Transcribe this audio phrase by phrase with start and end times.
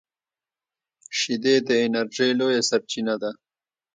[1.17, 3.31] شیدې د انرژۍ لویه سرچینه ده